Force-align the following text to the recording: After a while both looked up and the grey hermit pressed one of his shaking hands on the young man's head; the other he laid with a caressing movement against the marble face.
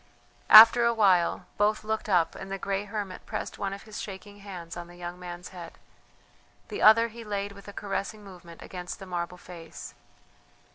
After 0.49 0.83
a 0.83 0.95
while 0.95 1.45
both 1.59 1.83
looked 1.83 2.09
up 2.09 2.33
and 2.33 2.51
the 2.51 2.57
grey 2.57 2.85
hermit 2.85 3.23
pressed 3.27 3.59
one 3.59 3.71
of 3.71 3.83
his 3.83 4.01
shaking 4.01 4.37
hands 4.39 4.75
on 4.75 4.87
the 4.87 4.95
young 4.95 5.19
man's 5.19 5.49
head; 5.49 5.77
the 6.69 6.81
other 6.81 7.09
he 7.09 7.23
laid 7.23 7.51
with 7.51 7.67
a 7.67 7.71
caressing 7.71 8.23
movement 8.23 8.63
against 8.63 8.97
the 8.97 9.05
marble 9.05 9.37
face. 9.37 9.93